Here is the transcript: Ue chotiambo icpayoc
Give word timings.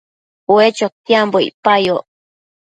Ue 0.53 0.65
chotiambo 0.77 1.37
icpayoc 1.49 2.05